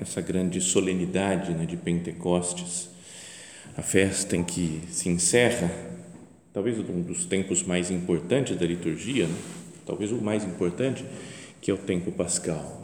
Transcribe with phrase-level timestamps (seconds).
[0.00, 2.88] essa grande solenidade né, de Pentecostes,
[3.76, 5.70] a festa em que se encerra,
[6.54, 9.34] talvez um dos tempos mais importantes da liturgia, né?
[9.84, 11.04] talvez o mais importante,
[11.60, 12.80] que é o tempo pascal.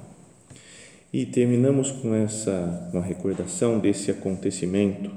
[1.11, 5.11] E terminamos com essa uma recordação desse acontecimento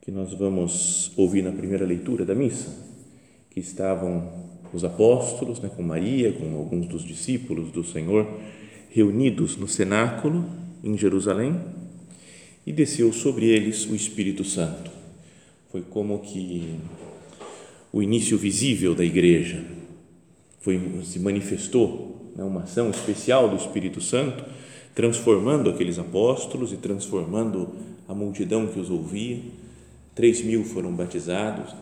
[0.00, 2.70] que nós vamos ouvir na primeira leitura da missa,
[3.50, 8.28] que estavam os apóstolos, né, com Maria, com alguns dos discípulos do Senhor,
[8.88, 11.60] reunidos no cenáculo em Jerusalém
[12.66, 14.90] e desceu sobre eles o Espírito Santo.
[15.70, 16.76] Foi como que
[17.92, 19.64] o início visível da igreja
[20.60, 24.44] foi se manifestou né, uma ação especial do Espírito Santo,
[24.94, 27.70] transformando aqueles apóstolos e transformando
[28.06, 29.38] a multidão que os ouvia.
[30.14, 31.74] Três mil foram batizados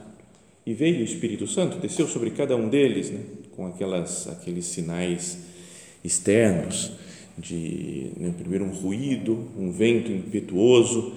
[0.65, 3.21] e veio o Espírito Santo, desceu sobre cada um deles, né,
[3.57, 5.39] com aquelas aqueles sinais
[6.05, 6.93] externos
[7.39, 11.13] de né, primeiro um ruído, um vento impetuoso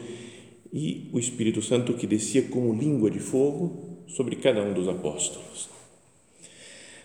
[0.72, 5.70] e o Espírito Santo que descia como língua de fogo sobre cada um dos apóstolos.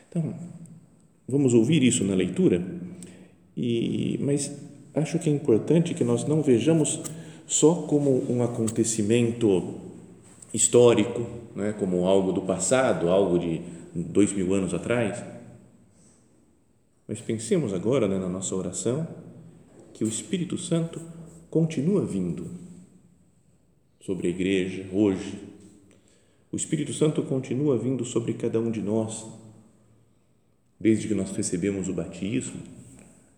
[0.09, 0.35] Então,
[1.27, 2.65] vamos ouvir isso na leitura,
[3.57, 4.53] e, mas
[4.95, 7.01] acho que é importante que nós não vejamos
[7.47, 9.75] só como um acontecimento
[10.53, 13.61] histórico, né, como algo do passado, algo de
[13.95, 15.23] dois mil anos atrás,
[17.07, 19.07] mas pensemos agora né, na nossa oração
[19.93, 21.01] que o Espírito Santo
[21.49, 22.51] continua vindo
[24.01, 25.39] sobre a igreja hoje.
[26.53, 29.27] O Espírito Santo continua vindo sobre cada um de nós,
[30.79, 32.61] desde que nós recebemos o batismo,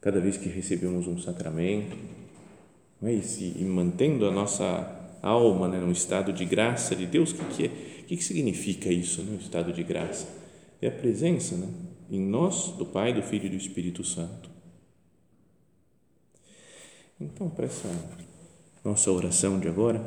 [0.00, 1.96] cada vez que recebemos um sacramento,
[3.02, 3.12] é?
[3.12, 7.32] e, se, e mantendo a nossa alma né, num estado de graça de Deus.
[7.32, 10.28] O que, que, é, o que, que significa isso, né, um estado de graça?
[10.80, 11.68] É a presença, né?
[12.10, 14.50] Em nós, do Pai, do Filho e do Espírito Santo.
[17.20, 17.88] Então, para essa
[18.84, 20.04] nossa oração de agora,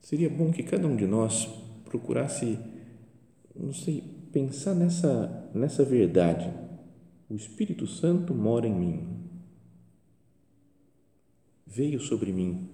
[0.00, 1.46] seria bom que cada um de nós
[1.84, 2.58] procurasse,
[3.54, 6.48] não sei, pensar nessa, nessa verdade.
[7.28, 9.30] O Espírito Santo mora em mim,
[11.66, 12.68] veio sobre mim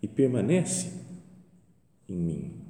[0.00, 0.92] e permanece
[2.08, 2.63] em mim.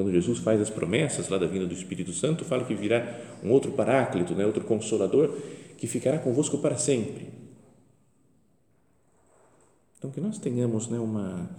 [0.00, 3.50] Quando Jesus faz as promessas lá da vinda do Espírito Santo, fala que virá um
[3.50, 5.36] outro paráclito, né, outro consolador,
[5.76, 7.28] que ficará convosco para sempre.
[9.98, 11.54] Então, que nós tenhamos né, uma,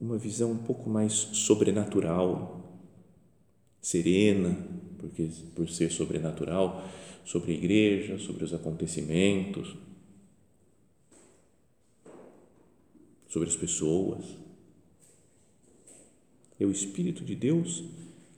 [0.00, 2.80] uma visão um pouco mais sobrenatural,
[3.80, 4.56] serena,
[4.96, 6.84] porque por ser sobrenatural,
[7.24, 9.74] sobre a igreja, sobre os acontecimentos,
[13.28, 14.24] sobre as pessoas
[16.60, 17.82] é o Espírito de Deus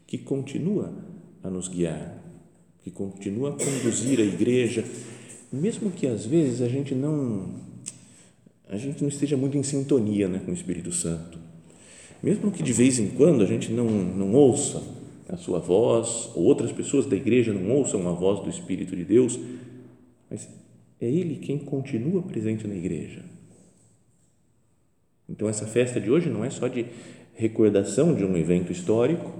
[0.07, 0.95] que continua
[1.43, 2.23] a nos guiar,
[2.83, 4.85] que continua a conduzir a igreja,
[5.53, 7.61] mesmo que às vezes a gente não
[8.69, 11.39] a gente não esteja muito em sintonia né, com o Espírito Santo.
[12.23, 14.83] Mesmo que de vez em quando a gente não, não ouça
[15.29, 19.05] a sua voz, ou outras pessoas da igreja não ouçam a voz do Espírito de
[19.05, 19.39] Deus,
[20.31, 20.49] mas
[21.01, 23.23] é Ele quem continua presente na igreja.
[25.29, 26.87] Então, essa festa de hoje não é só de
[27.35, 29.33] recordação de um evento histórico,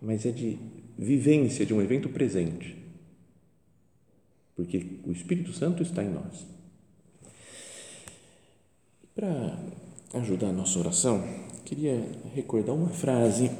[0.00, 0.58] mas é de
[0.98, 2.76] vivência de um evento presente.
[4.56, 6.46] Porque o Espírito Santo está em nós.
[9.14, 9.58] Para
[10.14, 11.24] ajudar a nossa oração,
[11.64, 12.04] queria
[12.34, 13.50] recordar uma frase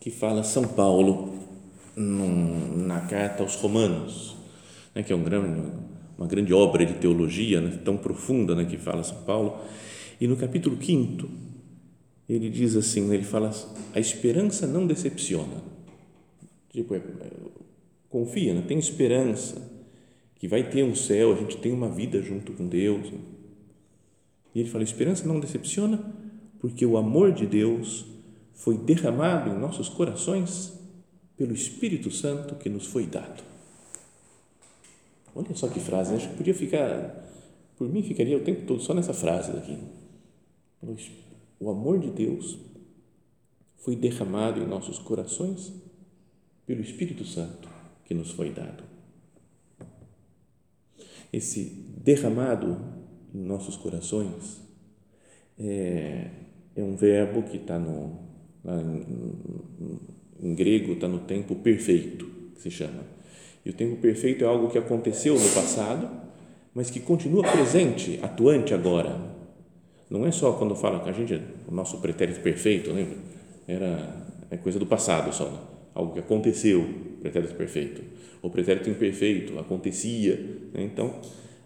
[0.00, 1.34] que fala São Paulo
[1.96, 4.36] na carta aos Romanos,
[4.94, 5.62] né, que é um grande,
[6.16, 9.58] uma grande obra de teologia né, tão profunda né, que fala São Paulo.
[10.20, 11.28] E no capítulo 5,
[12.28, 13.50] ele diz assim, né, ele fala,
[13.94, 15.62] a esperança não decepciona.
[16.70, 17.00] Tipo, é,
[18.08, 18.64] confia, né?
[18.66, 19.78] tem esperança
[20.36, 23.10] que vai ter um céu, a gente tem uma vida junto com Deus.
[23.10, 23.18] Né?
[24.54, 26.14] E ele fala: esperança não decepciona,
[26.60, 28.06] porque o amor de Deus
[28.54, 30.72] foi derramado em nossos corações
[31.36, 33.42] pelo Espírito Santo que nos foi dado.
[35.34, 37.24] Olha só que frase, acho que podia ficar,
[37.76, 39.78] por mim ficaria o tempo todo só nessa frase daqui.
[40.82, 40.96] O
[41.66, 42.58] amor de Deus
[43.76, 45.72] foi derramado em nossos corações
[46.66, 47.68] pelo Espírito Santo
[48.04, 48.84] que nos foi dado.
[51.32, 51.64] Esse
[52.04, 52.78] derramado
[53.34, 54.60] em nossos corações
[55.58, 56.30] é,
[56.76, 58.18] é um verbo que está no,
[58.64, 63.02] em, em grego, está no tempo perfeito, que se chama.
[63.64, 66.08] E o tempo perfeito é algo que aconteceu no passado,
[66.74, 69.27] mas que continua presente, atuante agora.
[70.10, 73.18] Não é só quando fala com a gente, o nosso pretérito perfeito, lembra?
[73.66, 75.58] Era é coisa do passado só, né?
[75.94, 76.86] algo que aconteceu,
[77.20, 78.02] pretérito perfeito.
[78.40, 80.36] O pretérito imperfeito acontecia,
[80.72, 80.82] né?
[80.84, 81.20] então,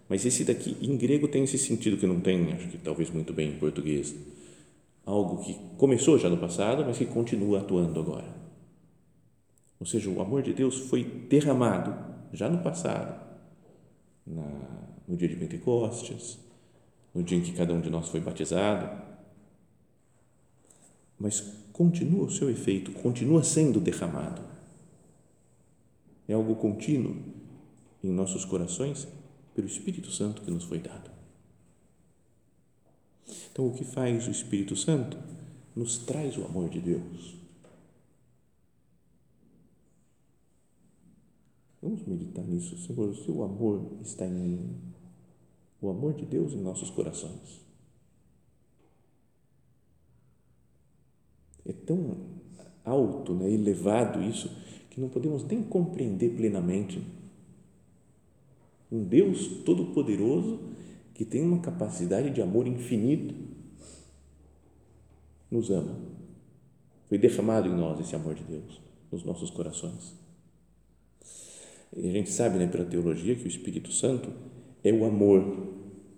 [0.08, 3.32] mas esse daqui em grego tem esse sentido que não tem, acho que talvez muito
[3.32, 4.14] bem em português.
[5.04, 8.42] Algo que começou já no passado, mas que continua atuando agora.
[9.78, 11.94] Ou seja, o amor de Deus foi derramado
[12.32, 13.20] já no passado,
[14.26, 14.46] na,
[15.06, 16.38] no dia de Pentecostes,
[17.14, 18.90] no dia em que cada um de nós foi batizado,
[21.18, 21.40] mas
[21.72, 24.42] continua o seu efeito, continua sendo derramado.
[26.26, 27.16] É algo contínuo
[28.02, 29.06] em nossos corações
[29.54, 31.10] pelo Espírito Santo que nos foi dado.
[33.50, 35.18] Então, o que faz o Espírito Santo?
[35.76, 37.42] Nos traz o amor de Deus
[41.82, 43.08] Vamos meditar nisso, Senhor.
[43.08, 44.70] O seu amor está em mim,
[45.82, 47.60] o amor de Deus em nossos corações.
[51.66, 52.16] É tão
[52.84, 54.48] alto, né, elevado isso,
[54.88, 57.04] que não podemos nem compreender plenamente.
[58.90, 60.60] Um Deus todo-poderoso
[61.14, 63.34] que tem uma capacidade de amor infinito
[65.50, 65.98] nos ama.
[67.08, 68.80] Foi derramado em nós esse amor de Deus,
[69.10, 70.14] nos nossos corações.
[71.94, 74.32] E a gente sabe, né, pela teologia, que o Espírito Santo
[74.84, 75.68] é o amor,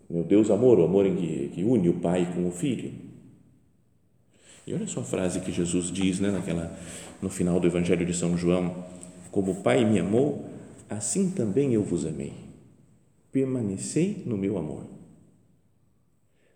[0.09, 2.93] meu Deus amor, o amor em que, que une o Pai com o Filho.
[4.67, 6.77] E olha só a frase que Jesus diz, né, naquela,
[7.21, 8.85] no final do Evangelho de São João:
[9.31, 10.47] Como o Pai me amou,
[10.89, 12.33] assim também eu vos amei.
[13.31, 14.87] Permanecei no meu amor.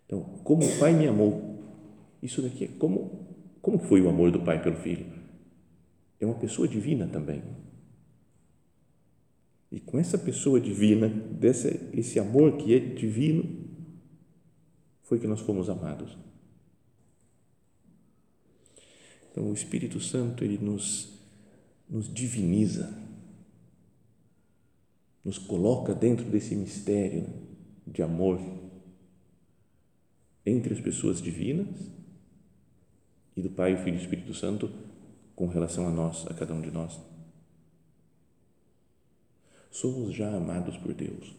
[0.06, 1.58] Então, como o Pai me amou,
[2.22, 3.28] isso daqui é como,
[3.60, 5.06] como foi o amor do Pai pelo Filho?
[6.18, 7.42] É uma pessoa divina também
[9.70, 13.68] e com essa pessoa divina, desse, esse amor que é divino,
[15.02, 16.16] foi que nós fomos amados.
[19.30, 21.12] Então, o Espírito Santo, ele nos,
[21.88, 22.96] nos diviniza,
[25.22, 27.26] nos coloca dentro desse mistério
[27.86, 28.40] de amor
[30.46, 31.90] entre as pessoas divinas
[33.36, 34.70] e do Pai, o Filho e o Espírito Santo
[35.36, 37.07] com relação a nós, a cada um de nós
[39.70, 41.34] somos já amados por Deus.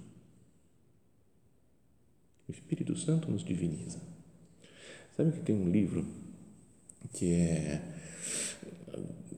[2.48, 4.00] O Espírito Santo nos diviniza.
[5.16, 6.06] Sabe que tem um livro
[7.14, 7.82] que é,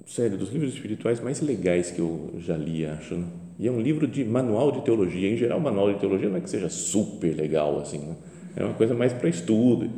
[0.07, 3.15] sério, dos livros espirituais mais legais que eu já li, acho.
[3.15, 3.27] Né?
[3.59, 5.29] E é um livro de manual de teologia.
[5.29, 8.15] Em geral, manual de teologia não é que seja super legal, assim, né?
[8.55, 9.89] é uma coisa mais para estudo.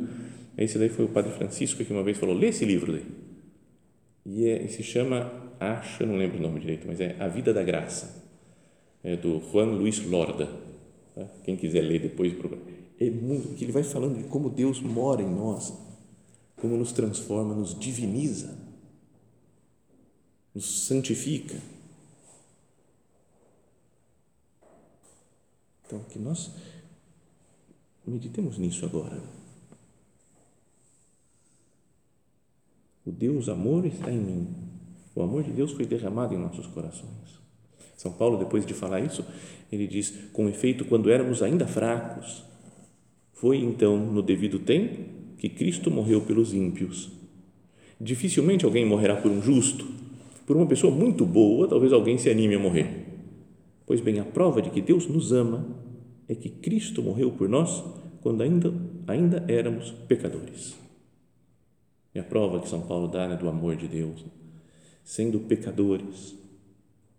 [0.56, 3.06] Esse daí foi o Padre Francisco que uma vez falou: lê esse livro daí.
[4.26, 7.52] E, é, e se chama, acho, não lembro o nome direito, mas é A Vida
[7.52, 8.23] da Graça
[9.04, 10.46] é do Juan Luis Lorda.
[11.14, 11.26] Tá?
[11.44, 12.32] Quem quiser ler depois,
[12.98, 15.74] é muito, que ele vai falando de como Deus mora em nós,
[16.56, 18.58] como nos transforma, nos diviniza,
[20.54, 21.60] nos santifica.
[25.86, 26.50] Então, que nós
[28.06, 29.22] meditemos nisso agora.
[33.04, 34.54] O Deus amor está em mim.
[35.14, 37.43] O amor de Deus foi derramado em nossos corações.
[37.96, 39.24] São Paulo, depois de falar isso,
[39.70, 42.44] ele diz: com efeito, quando éramos ainda fracos,
[43.32, 45.02] foi então no devido tempo
[45.38, 47.10] que Cristo morreu pelos ímpios.
[48.00, 49.86] Dificilmente alguém morrerá por um justo.
[50.46, 53.06] Por uma pessoa muito boa, talvez alguém se anime a morrer.
[53.86, 55.66] Pois bem, a prova de que Deus nos ama
[56.28, 57.82] é que Cristo morreu por nós
[58.22, 58.72] quando ainda,
[59.06, 60.74] ainda éramos pecadores.
[62.14, 64.24] É a prova que São Paulo dá né, do amor de Deus.
[65.02, 66.34] Sendo pecadores,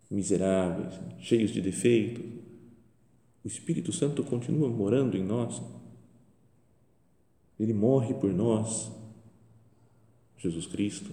[0.10, 2.24] miseráveis, cheios de defeitos,
[3.44, 5.62] o Espírito Santo continua morando em nós.
[7.60, 8.92] Ele morre por nós,
[10.38, 11.12] Jesus Cristo.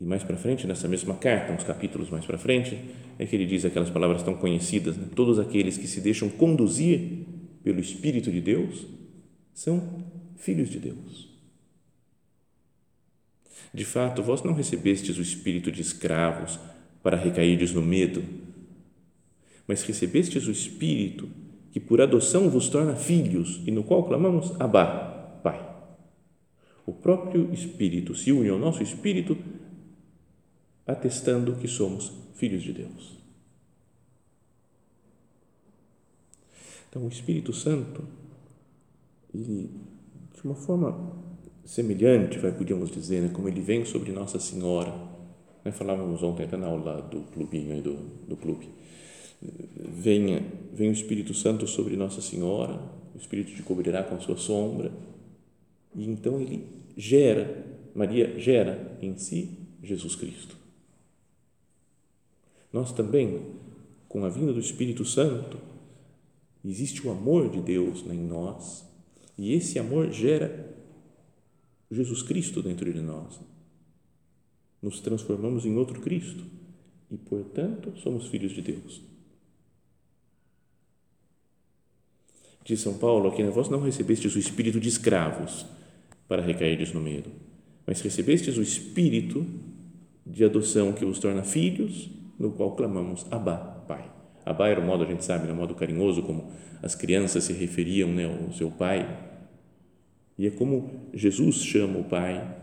[0.00, 2.78] E mais para frente, nessa mesma carta, uns capítulos mais para frente,
[3.18, 5.08] é que ele diz aquelas palavras tão conhecidas: né?
[5.14, 7.26] todos aqueles que se deixam conduzir
[7.64, 8.86] pelo Espírito de Deus
[9.52, 10.04] são
[10.36, 11.27] filhos de Deus.
[13.72, 16.58] De fato, vós não recebestes o espírito de escravos
[17.02, 18.24] para recairdes no medo,
[19.66, 21.28] mas recebestes o espírito
[21.70, 25.68] que por adoção vos torna filhos e no qual clamamos Abba, Pai.
[26.86, 29.36] O próprio Espírito se une ao nosso espírito
[30.86, 33.18] atestando que somos filhos de Deus.
[36.88, 38.02] Então, o Espírito Santo,
[39.34, 39.70] ele,
[40.34, 41.14] de uma forma
[41.68, 44.90] semelhante, vai, podíamos dizer, né, como ele vem sobre Nossa Senhora,
[45.62, 47.92] né, falávamos ontem até na aula do clubinho aí do,
[48.26, 48.70] do clube,
[49.76, 52.80] venha, vem o Espírito Santo sobre Nossa Senhora,
[53.14, 54.90] o Espírito te cobrirá com a sua sombra,
[55.94, 56.64] e então ele
[56.96, 60.56] gera, Maria gera em si Jesus Cristo.
[62.72, 63.42] Nós também,
[64.08, 65.58] com a vinda do Espírito Santo,
[66.64, 68.86] existe o amor de Deus em nós.
[69.36, 70.77] E esse amor gera
[71.90, 73.40] Jesus Cristo dentro de nós.
[74.80, 76.44] Nos transformamos em outro Cristo
[77.10, 79.02] e, portanto, somos filhos de Deus.
[82.64, 85.64] Diz São Paulo aqui, vós não recebestes o espírito de escravos
[86.28, 87.30] para recairdes no medo,
[87.86, 89.46] mas recebestes o espírito
[90.26, 93.56] de adoção que vos torna filhos no qual clamamos Abba,
[93.88, 94.12] Pai.
[94.44, 96.52] Abba era o modo, a gente sabe, né, o modo carinhoso como
[96.82, 99.06] as crianças se referiam né, ao seu pai.
[100.38, 102.56] E é como Jesus chama o Pai.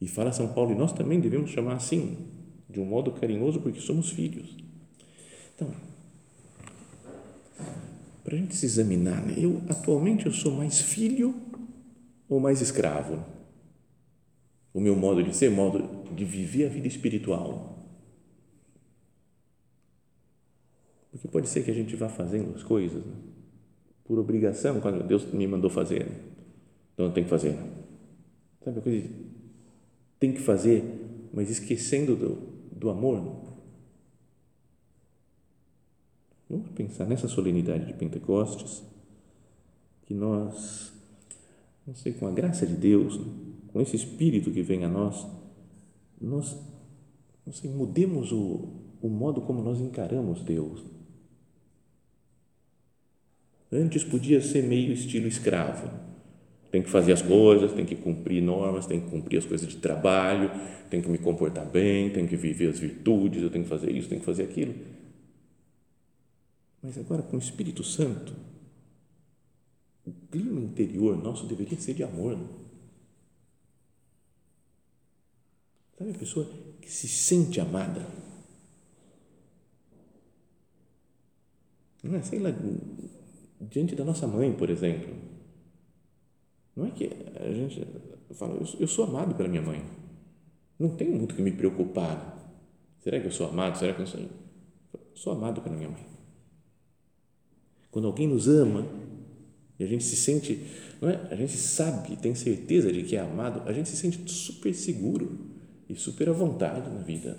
[0.00, 2.16] E fala São Paulo, e nós também devemos chamar assim,
[2.70, 4.56] de um modo carinhoso, porque somos filhos.
[5.54, 5.70] Então,
[8.24, 11.34] para a gente se examinar, né, eu atualmente eu sou mais filho
[12.28, 13.24] ou mais escravo?
[14.72, 17.78] O meu modo de ser, modo de viver a vida espiritual
[21.10, 23.12] Porque pode ser que a gente vá fazendo as coisas né?
[24.04, 26.06] por obrigação, quando Deus me mandou fazer.
[26.06, 26.16] Né?
[26.98, 27.56] Então tenho que fazer.
[28.64, 29.08] Sabe a coisa
[30.18, 30.82] tem que fazer,
[31.32, 32.34] mas esquecendo do,
[32.76, 33.54] do amor.
[36.50, 38.82] Vamos pensar nessa solenidade de Pentecostes,
[40.06, 40.92] que nós,
[41.86, 43.20] não sei, com a graça de Deus,
[43.68, 45.24] com esse Espírito que vem a nós,
[46.20, 46.56] nós,
[47.46, 50.82] não sei, mudemos o, o modo como nós encaramos Deus
[53.70, 56.07] Antes podia ser meio estilo escravo.
[56.70, 59.76] Tem que fazer as coisas, tem que cumprir normas, tem que cumprir as coisas de
[59.76, 60.50] trabalho,
[60.90, 64.08] tem que me comportar bem, tem que viver as virtudes, eu tenho que fazer isso,
[64.08, 64.74] tenho que fazer aquilo.
[66.82, 68.34] Mas agora, com o Espírito Santo,
[70.06, 72.36] o clima interior nosso deveria ser de amor.
[72.36, 72.48] Não?
[75.98, 76.48] Sabe a pessoa
[76.80, 78.06] que se sente amada?
[82.02, 82.50] Não é, sei lá,
[83.60, 85.27] diante da nossa mãe, por exemplo.
[86.78, 87.84] Não é que a gente
[88.34, 89.82] fala, eu, sou amado pela minha mãe.
[90.78, 92.56] Não tenho muito que me preocupar.
[93.00, 93.76] Será que eu sou amado?
[93.76, 94.20] Será que eu sou?
[95.12, 96.06] Sou amado pela minha mãe.
[97.90, 98.86] Quando alguém nos ama
[99.76, 100.64] e a gente se sente,
[101.00, 101.16] não é?
[101.32, 105.36] A gente sabe, tem certeza de que é amado, a gente se sente super seguro
[105.88, 107.36] e super à vontade na vida.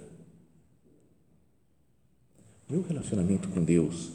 [2.69, 4.11] Meu relacionamento com Deus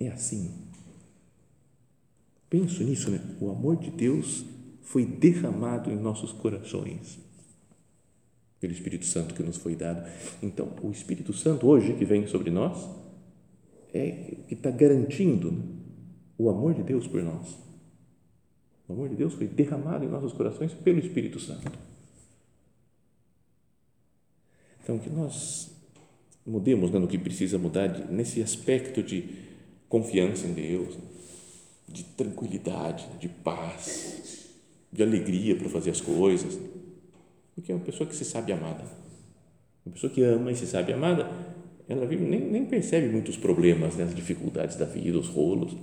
[0.00, 0.71] é assim.
[2.52, 3.18] Penso nisso, né?
[3.40, 4.44] O amor de Deus
[4.82, 7.18] foi derramado em nossos corações
[8.60, 10.06] pelo Espírito Santo que nos foi dado.
[10.42, 12.86] Então, o Espírito Santo hoje que vem sobre nós
[13.94, 15.62] é que está garantindo né?
[16.36, 17.56] o amor de Deus por nós.
[18.86, 21.72] O amor de Deus foi derramado em nossos corações pelo Espírito Santo.
[24.82, 25.74] Então, que nós
[26.44, 29.38] mudemos né, no que precisa mudar nesse aspecto de
[29.88, 30.98] confiança em Deus,
[31.92, 34.50] de tranquilidade, de paz,
[34.92, 36.58] de alegria para fazer as coisas.
[37.54, 38.84] Porque é uma pessoa que se sabe amada.
[39.84, 41.28] Uma pessoa que ama e se sabe amada,
[41.88, 45.76] ela vive, nem, nem percebe muitos problemas, né, as dificuldades da vida, os rolos.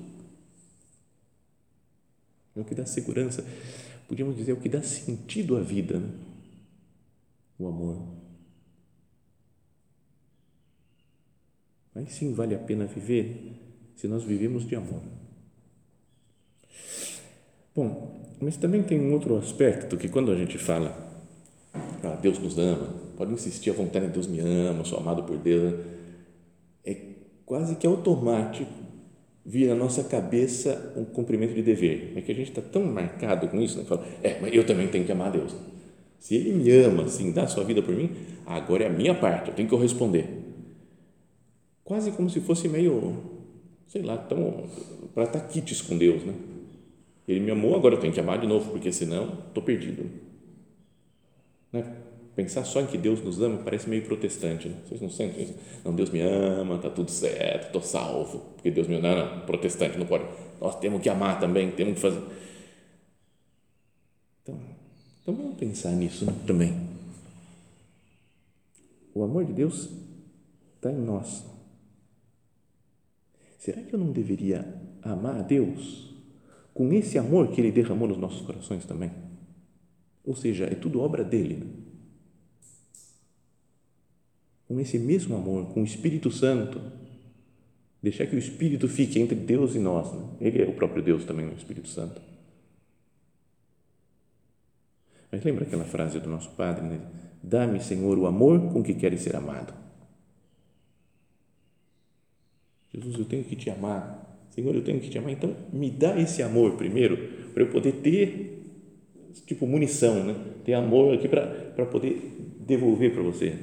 [2.56, 3.46] É o que dá segurança,
[4.08, 6.10] podíamos dizer, é o que dá sentido à vida, né?
[7.58, 8.20] o amor.
[11.94, 13.54] Aí sim vale a pena viver
[13.96, 15.02] se nós vivemos de amor.
[17.76, 20.96] Bom, mas também tem um outro aspecto que quando a gente fala,
[22.04, 25.76] ah, Deus nos ama, pode insistir à vontade, Deus me ama, sou amado por Deus,
[26.86, 26.96] é
[27.46, 28.72] quase que automático
[29.46, 32.14] vir na nossa cabeça um cumprimento de dever.
[32.16, 33.86] É que a gente está tão marcado com isso, né?
[33.86, 35.56] Fala, é, mas eu também tenho que amar Deus.
[36.20, 38.12] Se Ele me ama, assim, dá a sua vida por mim,
[38.46, 40.28] agora é a minha parte, eu tenho que corresponder.
[41.84, 43.18] Quase como se fosse meio,
[43.88, 44.66] sei lá, tão
[45.14, 46.34] para estar quites com Deus, né?
[47.30, 50.10] Ele me amou, agora eu tenho que amar de novo, porque senão estou perdido.
[51.72, 51.96] Né?
[52.36, 54.68] Pensar só em que Deus nos ama parece meio protestante.
[54.68, 54.76] Né?
[54.84, 55.56] Vocês não sentem isso?
[55.86, 58.40] Não, Deus me ama, está tudo certo, estou salvo.
[58.56, 59.14] Porque Deus me ama.
[59.14, 60.24] Não, não, protestante não pode.
[60.60, 62.24] Nós temos que amar também, temos que fazer.
[64.42, 64.60] Então,
[65.22, 66.34] então vamos pensar nisso né?
[66.48, 66.76] também.
[69.14, 69.88] O amor de Deus
[70.78, 71.46] está em nós.
[73.60, 74.66] Será que eu não deveria
[75.04, 76.09] amar a Deus
[76.74, 79.12] com esse amor que Ele derramou nos nossos corações também.
[80.26, 81.56] Ou seja, é tudo obra dele.
[81.56, 81.66] Né?
[84.68, 86.80] Com esse mesmo amor, com o Espírito Santo,
[88.02, 90.14] deixar que o Espírito fique entre Deus e nós.
[90.14, 90.30] Né?
[90.42, 92.22] Ele é o próprio Deus também, o Espírito Santo.
[95.32, 97.02] Mas lembra aquela frase do nosso Padre, né?
[97.42, 99.74] Dá-me, Senhor, o amor com que queres ser amado.
[102.94, 104.19] Jesus, eu tenho que te amar
[104.60, 107.18] Senhor, eu tenho que te amar, então me dá esse amor primeiro,
[107.54, 108.62] para eu poder ter,
[109.46, 110.36] tipo, munição, né?
[110.66, 113.58] ter amor aqui para poder devolver para você.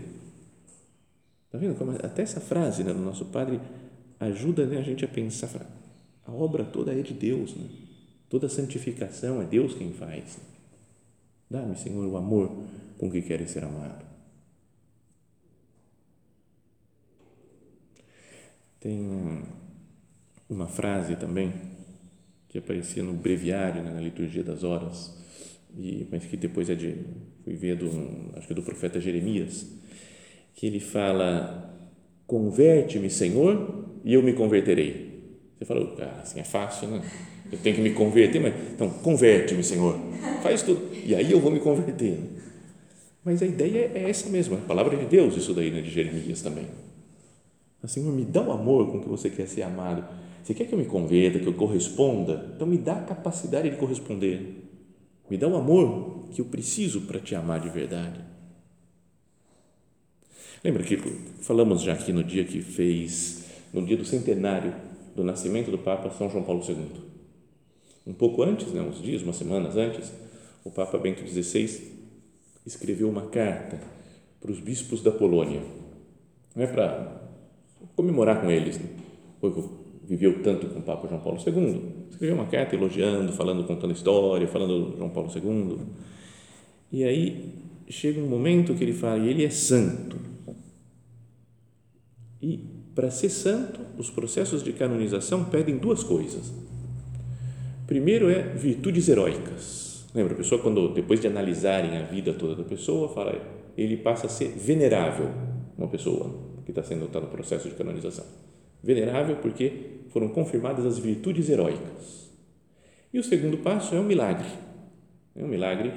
[1.44, 3.60] Está vendo como até essa frase né, do nosso Padre
[4.18, 5.66] ajuda né, a gente a pensar,
[6.24, 7.68] a obra toda é de Deus, né?
[8.30, 10.38] toda santificação é Deus quem faz.
[11.50, 12.50] Dá-me, Senhor, o amor
[12.96, 14.02] com que queres ser amado.
[18.80, 19.44] Tem
[20.48, 21.52] uma frase também
[22.48, 25.14] que aparecia no breviário, né, na liturgia das horas,
[25.76, 26.94] e, mas que depois é de,
[27.44, 27.88] fui ver do,
[28.34, 29.66] acho que é do profeta Jeremias,
[30.54, 31.76] que ele fala,
[32.26, 35.20] converte-me, Senhor, e eu me converterei.
[35.58, 37.02] Você fala, ah, assim é fácil, né?
[37.50, 39.98] Eu tenho que me converter, mas então, converte-me, Senhor,
[40.42, 42.18] faz tudo, e aí eu vou me converter.
[43.24, 46.40] Mas a ideia é essa mesma, a palavra de Deus, isso daí, né, de Jeremias
[46.42, 46.66] também.
[47.84, 50.04] Senhor, me dá o amor com que você quer ser amado
[50.46, 52.52] você quer que eu me converta, que eu corresponda?
[52.54, 54.62] Então me dá a capacidade de corresponder.
[55.28, 58.20] Me dá o amor que eu preciso para te amar de verdade.
[60.62, 60.98] Lembra que
[61.40, 64.72] falamos já aqui no dia que fez, no dia do centenário
[65.16, 66.92] do nascimento do Papa São João Paulo II.
[68.06, 70.12] Um pouco antes, né, uns dias, umas semanas antes,
[70.62, 71.92] o Papa Bento XVI
[72.64, 73.80] escreveu uma carta
[74.40, 75.64] para os bispos da Polônia.
[76.54, 77.20] Não é para
[77.96, 78.90] comemorar com eles, né?
[80.08, 84.46] Viveu tanto com o Papa João Paulo II, escreveu uma carta elogiando, falando, contando história,
[84.46, 85.78] falando do João Paulo II.
[86.92, 87.54] E aí
[87.88, 90.16] chega um momento que ele fala, e ele é santo.
[92.40, 92.60] E
[92.94, 96.52] para ser santo, os processos de canonização pedem duas coisas.
[97.86, 100.06] Primeiro é virtudes heróicas.
[100.14, 103.38] Lembra, a pessoa, quando depois de analisarem a vida toda da pessoa, fala,
[103.76, 105.30] ele passa a ser venerável,
[105.76, 108.24] uma pessoa que está sendo está no processo de canonização.
[108.82, 112.30] Venerável porque foram confirmadas as virtudes heróicas.
[113.12, 114.48] E o segundo passo é um milagre.
[115.34, 115.92] É um milagre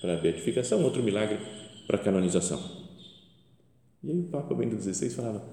[0.00, 1.38] para a beatificação, outro milagre
[1.86, 2.60] para a canonização.
[4.02, 5.44] E aí o Papa Bento XVI falava,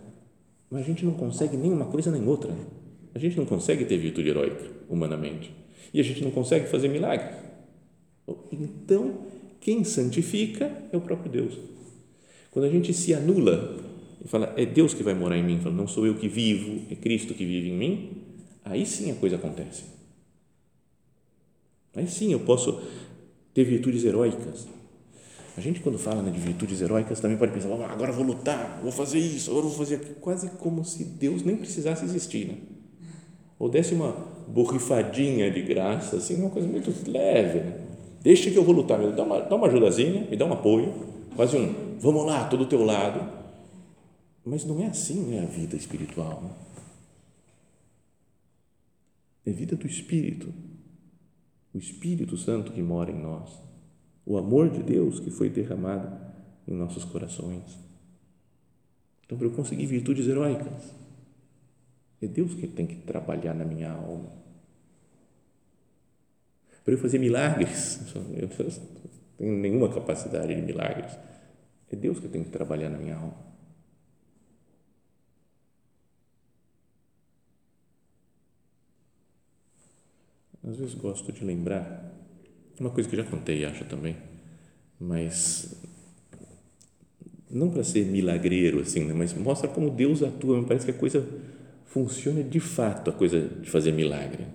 [0.69, 2.53] mas a gente não consegue nem uma coisa nem outra.
[3.13, 5.53] A gente não consegue ter virtude heróica, humanamente.
[5.93, 7.33] E a gente não consegue fazer milagre.
[8.51, 9.25] Então,
[9.59, 11.57] quem santifica é o próprio Deus.
[12.51, 13.77] Quando a gente se anula
[14.23, 16.81] e fala, é Deus que vai morar em mim, fala, não sou eu que vivo,
[16.91, 18.11] é Cristo que vive em mim,
[18.63, 19.83] aí sim a coisa acontece.
[21.95, 22.81] Aí sim eu posso
[23.53, 24.67] ter virtudes heróicas.
[25.57, 28.79] A gente, quando fala né, de virtudes heróicas, também pode pensar, ah, agora vou lutar,
[28.81, 32.47] vou fazer isso, agora vou fazer aquilo, quase como se Deus nem precisasse existir.
[32.47, 32.55] Né?
[33.59, 34.15] Ou desse uma
[34.47, 37.59] borrifadinha de graça, assim, uma coisa muito leve.
[37.59, 37.77] Né?
[38.21, 40.93] Deixa que eu vou lutar, me dá uma, dá uma ajudazinha, me dá um apoio,
[41.35, 43.40] quase um, vamos lá, estou do teu lado
[44.45, 46.41] mas não é assim né, a vida espiritual.
[46.41, 46.55] Né?
[49.45, 50.53] É vida do Espírito,
[51.73, 53.59] o Espírito Santo que mora em nós,
[54.25, 56.19] o amor de Deus que foi derramado
[56.67, 57.77] em nossos corações.
[59.25, 60.93] Então, para eu conseguir virtudes heróicas,
[62.21, 64.31] é Deus que tem que trabalhar na minha alma.
[66.83, 71.17] Para eu fazer milagres, eu não tenho nenhuma capacidade de milagres,
[71.91, 73.50] é Deus que tem que trabalhar na minha alma.
[80.63, 82.11] Às vezes gosto de lembrar
[82.79, 84.15] uma coisa que já contei, acho também,
[84.99, 85.79] mas
[87.49, 89.13] não para ser milagreiro assim, né?
[89.13, 90.59] mas mostra como Deus atua.
[90.59, 91.27] Me parece que a coisa
[91.85, 94.45] funciona de fato, a coisa de fazer milagre.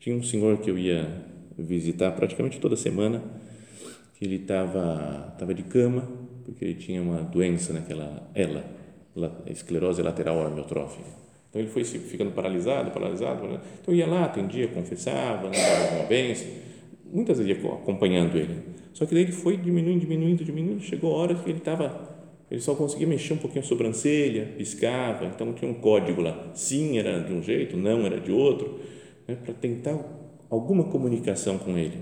[0.00, 1.06] Tinha um senhor que eu ia
[1.56, 3.22] visitar praticamente toda semana
[4.14, 6.08] que ele estava tava de cama
[6.44, 8.64] porque ele tinha uma doença naquela ela,
[9.46, 11.23] esclerose lateral amiotrófica.
[11.54, 13.46] Então ele foi ficando paralisado, paralisado.
[13.80, 16.48] Então eu ia lá, atendia, confessava, dava uma bênção,
[17.04, 18.60] muitas vezes ia acompanhando ele.
[18.92, 20.82] Só que daí ele foi diminuindo, diminuindo, diminuindo.
[20.82, 22.16] Chegou a hora que ele estava,
[22.50, 25.26] ele só conseguia mexer um pouquinho a sobrancelha, piscava.
[25.26, 26.50] Então tinha um código lá.
[26.54, 28.80] Sim era de um jeito, não era de outro,
[29.28, 29.96] né, para tentar
[30.50, 32.00] alguma comunicação com ele.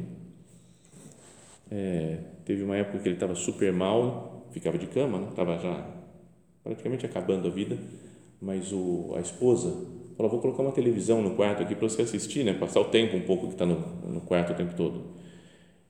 [1.71, 5.27] É, teve uma época que ele estava super mal, ficava de cama, né?
[5.29, 5.87] estava já
[6.65, 7.77] praticamente acabando a vida,
[8.43, 9.71] mas o, a esposa
[10.17, 12.53] falou: Vou colocar uma televisão no quarto aqui para você assistir, né?
[12.53, 15.13] passar o tempo um pouco que está no, no quarto o tempo todo.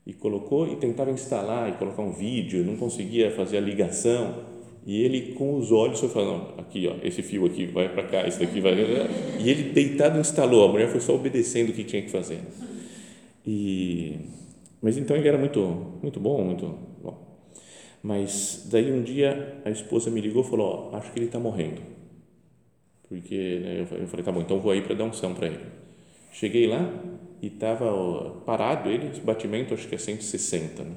[0.05, 4.53] E colocou e tentava instalar e colocar um vídeo, não conseguia fazer a ligação.
[4.85, 8.27] E ele, com os olhos, foi falando: aqui, ó, esse fio aqui vai para cá,
[8.27, 8.73] esse daqui vai.
[9.39, 10.69] E ele, deitado, instalou.
[10.69, 12.39] A mulher foi só obedecendo o que tinha que fazer.
[13.45, 14.19] E,
[14.79, 15.59] mas então ele era muito,
[16.03, 17.17] muito bom, muito bom.
[18.03, 21.39] Mas daí um dia a esposa me ligou e falou: ó, Acho que ele está
[21.39, 21.92] morrendo.
[23.23, 25.59] Porque né, eu falei: Tá bom, então vou aí para dar unção para ele.
[26.33, 26.93] Cheguei lá
[27.41, 30.91] e estava parado ele, batimento acho que é 160 né,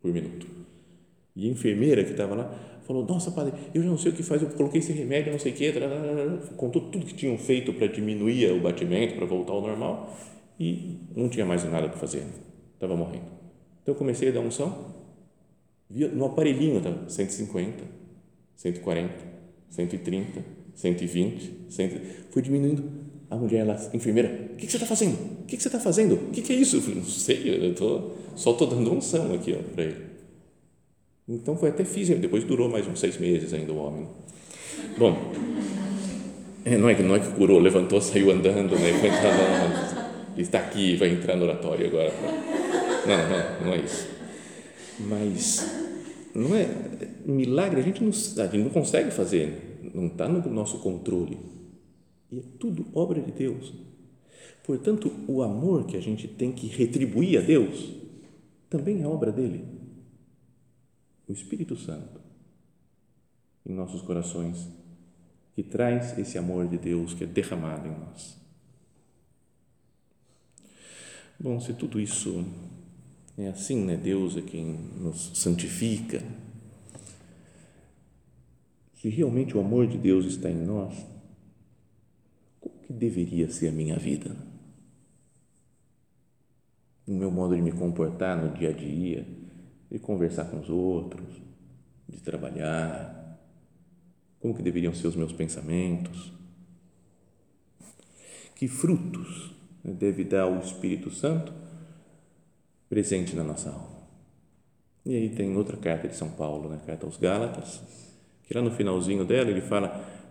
[0.00, 0.46] por minuto.
[1.34, 4.22] E a enfermeira que estava lá falou: Nossa, padre, eu já não sei o que
[4.22, 5.72] faz, eu coloquei esse remédio, não sei o que,
[6.56, 10.16] contou tudo que tinham feito para diminuir o batimento, para voltar ao normal,
[10.60, 12.24] e não tinha mais nada para fazer,
[12.74, 13.26] estava morrendo.
[13.82, 14.94] Então eu comecei a dar unção,
[15.90, 17.82] via no aparelhinho, estava 150,
[18.54, 19.14] 140,
[19.70, 21.90] 130, 120, 100,
[22.30, 22.84] foi diminuindo.
[23.30, 25.14] A mulher, ela, enfermeira, o que, você está fazendo?
[25.42, 26.14] O que, você está fazendo?
[26.16, 26.76] O que, é isso?
[26.76, 29.96] Eu falei, não sei, eu tô, só estou dando unção aqui para ele.
[31.28, 34.06] Então foi até físico, depois durou mais uns seis meses ainda o homem.
[34.98, 35.32] Bom,
[36.64, 38.92] é, não, é que, não é que curou, levantou, saiu andando, né?
[39.00, 39.32] Foi entrar
[40.36, 42.12] no, está aqui, vai entrar no oratório agora.
[43.06, 44.08] Não, não, não é isso.
[45.00, 45.66] Mas
[46.34, 46.66] não é
[47.24, 51.38] milagre, a gente não, a gente não consegue fazer, não está no nosso controle.
[52.30, 53.72] E é tudo obra de Deus.
[54.64, 57.92] Portanto, o amor que a gente tem que retribuir a Deus
[58.70, 59.64] também é obra dele
[61.28, 62.20] o Espírito Santo
[63.64, 64.68] em nossos corações,
[65.54, 68.36] que traz esse amor de Deus que é derramado em nós.
[71.38, 72.44] Bom, se tudo isso
[73.36, 73.96] é assim, né?
[73.96, 76.22] Deus é quem nos santifica.
[79.02, 80.94] Se realmente o amor de Deus está em nós,
[82.60, 84.36] como que deveria ser a minha vida?
[87.04, 89.26] O meu modo de me comportar no dia a dia,
[89.90, 91.42] de conversar com os outros,
[92.08, 93.40] de trabalhar,
[94.38, 96.32] como que deveriam ser os meus pensamentos,
[98.54, 101.52] que frutos deve dar o Espírito Santo
[102.88, 104.06] presente na nossa alma.
[105.04, 108.11] E aí tem outra carta de São Paulo, né, carta aos Gálatas,
[108.44, 109.88] que lá no finalzinho dela ele fala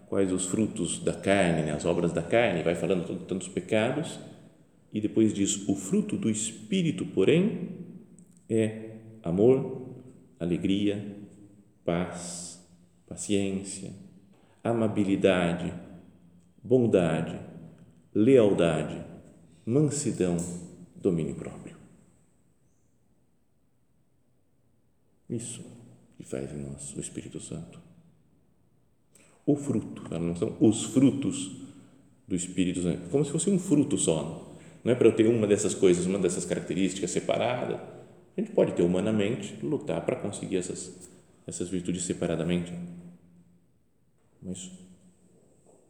[0.08, 4.20] quais os frutos da carne, né, as obras da carne, vai falando tantos pecados,
[4.94, 7.70] e depois diz: o fruto do Espírito, porém,
[8.50, 9.96] é amor,
[10.40, 11.18] alegria,
[11.86, 12.62] paz,
[13.08, 13.94] paciência,
[14.64, 15.74] amabilidade,
[16.62, 17.40] bondade,
[18.14, 19.02] lealdade,
[19.66, 20.38] mansidão,
[20.96, 21.78] domínio próprio.
[25.30, 25.64] Isso
[26.18, 27.91] que faz em nós o Espírito Santo.
[29.46, 31.52] O fruto, não são os frutos
[32.28, 34.56] do Espírito Santo, como se fosse um fruto só.
[34.84, 38.02] Não é para eu ter uma dessas coisas, uma dessas características separada
[38.36, 41.10] a gente pode ter humanamente lutar para conseguir essas,
[41.46, 42.74] essas virtudes separadamente,
[44.42, 44.72] mas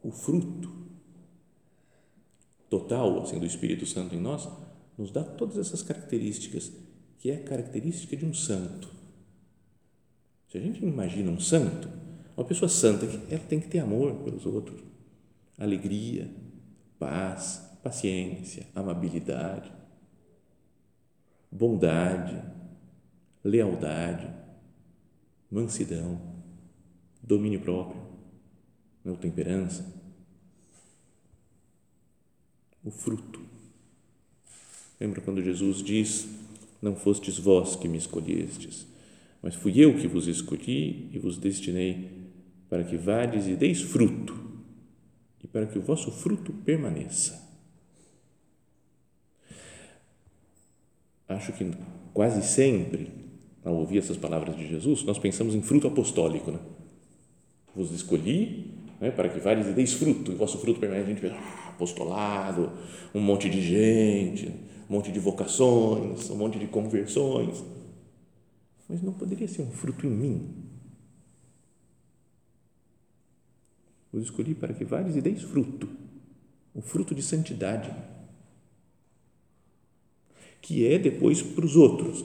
[0.03, 0.71] o fruto
[2.69, 4.49] total assim, do Espírito Santo em nós
[4.97, 6.71] nos dá todas essas características,
[7.19, 8.89] que é a característica de um santo.
[10.49, 11.87] Se a gente imagina um santo,
[12.35, 14.81] uma pessoa santa, ela tem que ter amor pelos outros,
[15.57, 16.29] alegria,
[16.97, 19.71] paz, paciência, amabilidade
[21.51, 22.41] bondade,
[23.43, 24.31] lealdade,
[25.51, 26.21] mansidão,
[27.21, 28.01] domínio próprio,
[29.03, 29.85] não temperança,
[32.83, 33.41] o fruto.
[34.99, 36.27] Lembra quando Jesus diz:
[36.81, 38.87] Não fostes vós que me escolhestes,
[39.41, 42.20] mas fui eu que vos escolhi e vos destinei
[42.71, 44.33] para que vades e deis fruto,
[45.43, 47.51] e para que o vosso fruto permaneça.
[51.27, 51.69] acho que
[52.13, 53.11] quase sempre,
[53.63, 56.51] ao ouvir essas palavras de Jesus, nós pensamos em fruto apostólico.
[56.51, 56.59] Né?
[57.75, 61.05] Vos escolhi né, para que vários e deis fruto, e vosso fruto permanece.
[61.05, 62.71] A gente vê ah, apostolado,
[63.13, 64.47] um monte de gente,
[64.89, 67.63] um monte de vocações, um monte de conversões.
[68.87, 70.71] mas não poderia ser um fruto em mim?
[74.11, 75.87] Os escolhi para que vários e deis fruto,
[76.73, 77.89] o fruto de santidade,
[80.61, 82.23] que é depois para os outros.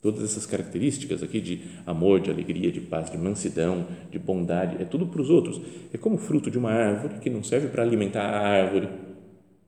[0.00, 4.84] Todas essas características aqui de amor, de alegria, de paz, de mansidão, de bondade, é
[4.84, 5.60] tudo para os outros.
[5.92, 8.88] É como o fruto de uma árvore que não serve para alimentar a árvore,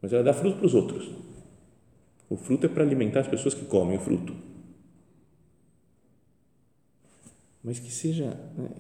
[0.01, 1.11] mas ela dá fruto para os outros.
[2.29, 4.33] O fruto é para alimentar as pessoas que comem o fruto.
[7.63, 8.71] Mas que seja né,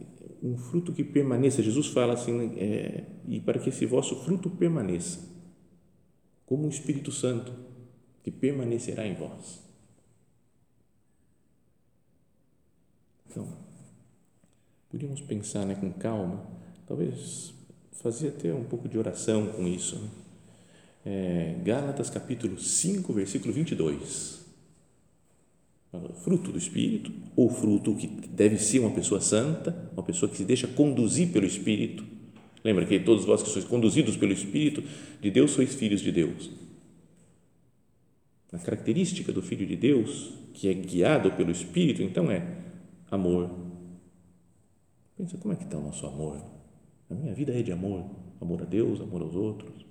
[0.42, 1.62] um fruto que permaneça.
[1.62, 5.20] Jesus fala assim, é, e para que esse vosso fruto permaneça,
[6.46, 7.52] como o Espírito Santo,
[8.22, 9.62] que permanecerá em vós.
[13.28, 13.46] Então,
[14.90, 16.44] podíamos pensar né, com calma,
[16.86, 17.54] talvez
[17.92, 19.96] fazer até um pouco de oração com isso.
[19.96, 20.10] Né?
[21.04, 24.39] É, Gálatas capítulo 5, versículo 22.
[26.22, 30.44] Fruto do Espírito, ou fruto que deve ser uma pessoa santa, uma pessoa que se
[30.44, 32.04] deixa conduzir pelo Espírito.
[32.62, 34.82] Lembra que todos vós que sois conduzidos pelo Espírito
[35.20, 36.50] de Deus sois filhos de Deus.
[38.52, 42.58] A característica do Filho de Deus, que é guiado pelo Espírito, então é
[43.10, 43.50] amor.
[45.16, 46.40] Pensa como é que está o nosso amor.
[47.08, 48.08] A minha vida é de amor,
[48.40, 49.84] amor a Deus, amor aos outros.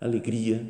[0.00, 0.66] Alegria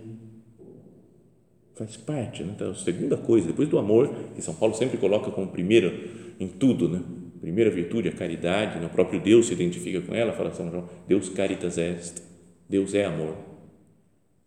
[1.81, 2.53] faz parte, né?
[2.55, 6.47] Então, a segunda coisa, depois do amor, que São Paulo sempre coloca como primeiro em
[6.47, 7.03] tudo, né?
[7.40, 8.87] Primeira virtude, a caridade, né?
[8.87, 12.23] o próprio Deus se identifica com ela, fala São João, Deus caritas est,
[12.69, 13.35] Deus é amor.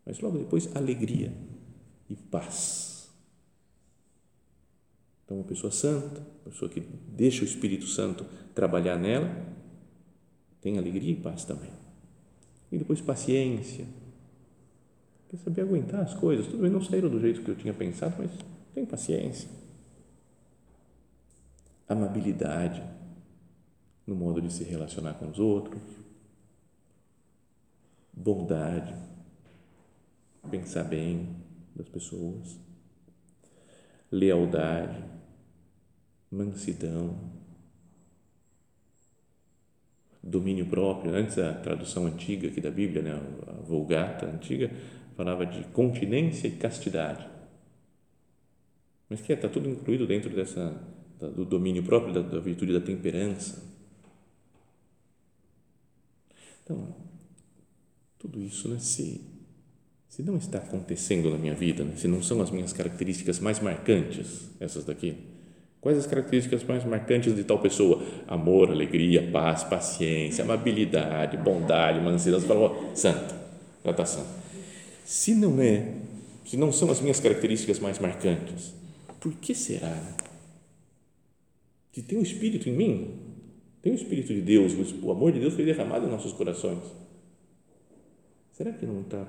[0.06, 1.34] Mas logo depois, alegria
[2.08, 2.84] e paz
[5.26, 9.36] então, uma pessoa santa, uma pessoa que deixa o Espírito Santo trabalhar nela,
[10.62, 11.72] tem alegria e paz também.
[12.72, 13.88] E depois paciência.
[15.34, 16.46] Quer saber aguentar as coisas.
[16.46, 18.30] Tudo bem, não saíram do jeito que eu tinha pensado, mas
[18.76, 19.50] tem paciência.
[21.90, 22.84] Amabilidade
[24.06, 25.82] no modo de se relacionar com os outros.
[28.14, 28.94] Bondade.
[30.52, 31.36] Pensar bem
[31.76, 32.60] das pessoas.
[34.12, 35.04] Lealdade
[36.34, 37.16] mansidão,
[40.22, 41.16] domínio próprio.
[41.16, 44.72] Antes a tradução antiga aqui da Bíblia, né, a Vulgata antiga,
[45.16, 47.26] falava de continência e castidade.
[49.10, 50.76] Mas que está é, tudo incluído dentro dessa
[51.20, 53.64] do domínio próprio da, da virtude da temperança.
[56.64, 56.96] Então,
[58.20, 59.22] tudo isso, né, se,
[60.10, 63.60] se não está acontecendo na minha vida, né, se não são as minhas características mais
[63.60, 65.18] marcantes, essas daqui,
[65.84, 68.02] Quais as características mais marcantes de tal pessoa?
[68.26, 72.40] Amor, alegria, paz, paciência, amabilidade, bondade, mansidão.
[72.40, 73.36] Você fala, santo,
[73.84, 74.43] já está santo.
[75.14, 75.94] Se não é,
[76.44, 78.74] se não são as minhas características mais marcantes,
[79.20, 79.96] por que será?
[81.92, 83.20] Se tem o um Espírito em mim,
[83.80, 84.74] tem o Espírito de Deus,
[85.04, 86.82] o amor de Deus foi derramado em nossos corações.
[88.54, 89.24] Será que não está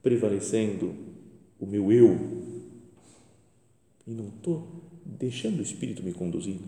[0.00, 0.94] prevalecendo
[1.58, 2.16] o meu eu?
[4.06, 6.60] E não estou deixando o Espírito me conduzir.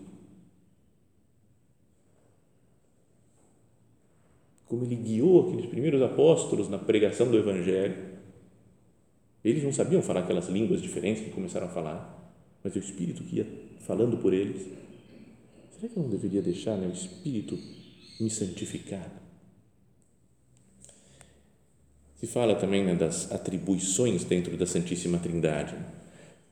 [4.65, 8.08] Como ele guiou aqueles primeiros apóstolos na pregação do Evangelho.
[9.43, 13.37] Eles não sabiam falar aquelas línguas diferentes que começaram a falar, mas o Espírito que
[13.37, 13.47] ia
[13.79, 14.67] falando por eles.
[15.71, 17.57] Será que eu não deveria deixar né, o Espírito
[18.19, 19.09] me santificar?
[22.19, 25.73] Se fala também né, das atribuições dentro da Santíssima Trindade.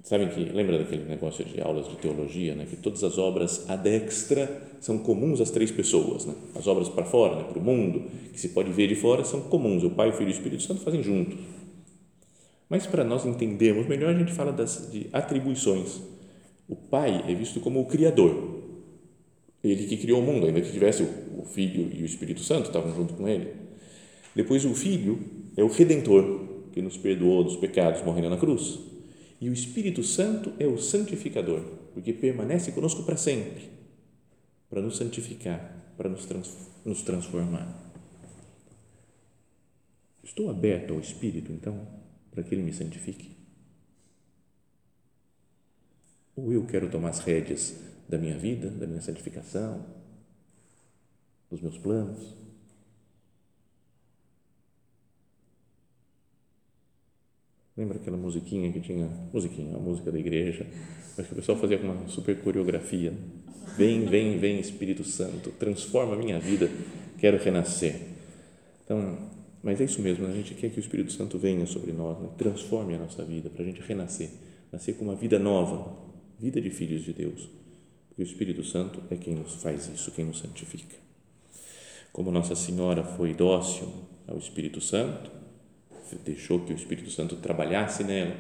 [0.02, 2.66] Sabem que, lembra daquele negócio de aulas de teologia, né?
[2.66, 6.26] que todas as obras ad extra são comuns às três pessoas.
[6.26, 6.34] Né?
[6.56, 7.44] As obras para fora, né?
[7.44, 9.84] para o mundo, que se pode ver de fora, são comuns.
[9.84, 11.38] O Pai, o Filho e o Espírito Santo fazem juntos.
[12.70, 16.02] Mas para nós entendermos melhor, a gente fala das, de atribuições.
[16.68, 18.58] O Pai é visto como o Criador.
[19.64, 22.68] Ele que criou o mundo, ainda que tivesse o, o Filho e o Espírito Santo,
[22.68, 23.54] estavam junto com ele.
[24.36, 25.20] Depois, o Filho
[25.56, 28.80] é o Redentor, que nos perdoou dos pecados morrendo na cruz
[29.40, 31.62] e o Espírito Santo é o santificador,
[31.94, 33.70] porque permanece conosco para sempre,
[34.70, 37.86] para nos santificar, para nos, trans, nos transformar.
[40.24, 41.88] Estou aberto ao Espírito, então,
[42.38, 43.36] para que Ele me santifique?
[46.36, 47.76] Ou eu quero tomar as rédeas
[48.08, 49.84] da minha vida, da minha santificação,
[51.50, 52.36] dos meus planos?
[57.76, 60.68] Lembra aquela musiquinha que tinha, musiquinha, a música da igreja,
[61.18, 63.18] mas que o pessoal fazia com uma super coreografia.
[63.76, 66.70] Vem, vem, vem Espírito Santo, transforma a minha vida,
[67.18, 68.00] quero renascer.
[68.86, 72.20] Então, mas é isso mesmo, a gente quer que o Espírito Santo venha sobre nós,
[72.20, 72.30] né?
[72.38, 74.30] transforme a nossa vida, para a gente renascer,
[74.72, 75.98] nascer com uma vida nova,
[76.40, 77.50] vida de filhos de Deus,
[78.08, 80.96] porque o Espírito Santo é quem nos faz isso, quem nos santifica.
[82.12, 83.92] Como Nossa Senhora foi dócil
[84.28, 85.32] ao Espírito Santo,
[86.24, 88.36] deixou que o Espírito Santo trabalhasse nela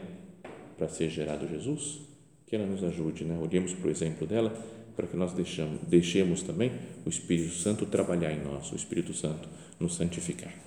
[0.78, 2.00] para ser gerado Jesus,
[2.46, 3.38] que ela nos ajude, né?
[3.38, 4.52] Olhemos para o exemplo dela
[4.96, 6.72] para que nós deixamos, deixemos também
[7.06, 9.48] o Espírito Santo trabalhar em nós, o Espírito Santo
[9.80, 10.67] nos santificar.